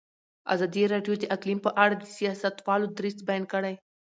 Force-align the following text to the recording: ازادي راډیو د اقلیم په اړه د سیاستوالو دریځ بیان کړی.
ازادي 0.53 0.83
راډیو 0.93 1.13
د 1.19 1.23
اقلیم 1.35 1.59
په 1.65 1.71
اړه 1.83 1.95
د 1.97 2.03
سیاستوالو 2.17 2.87
دریځ 2.97 3.17
بیان 3.27 3.43
کړی. 3.53 3.73